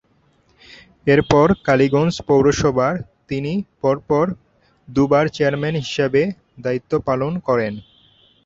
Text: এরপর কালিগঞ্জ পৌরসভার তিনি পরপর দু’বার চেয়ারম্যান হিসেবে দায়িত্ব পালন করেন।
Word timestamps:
এরপর 1.07 1.47
কালিগঞ্জ 1.67 2.13
পৌরসভার 2.27 2.95
তিনি 3.29 3.51
পরপর 3.81 4.25
দু’বার 4.87 5.25
চেয়ারম্যান 5.27 5.75
হিসেবে 5.83 6.21
দায়িত্ব 6.63 6.91
পালন 7.07 7.33
করেন। 7.47 7.73